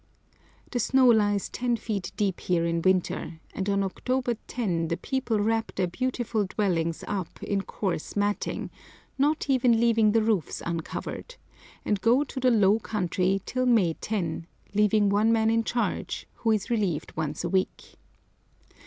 [0.71, 5.39] The snow lies ten feet deep here in winter, and on October 10 the people
[5.39, 8.71] wrap their beautiful dwellings up in coarse matting,
[9.19, 11.35] not even leaving the roofs uncovered,
[11.85, 16.49] and go to the low country till May 10, leaving one man in charge, who
[16.49, 17.93] is relieved once a week.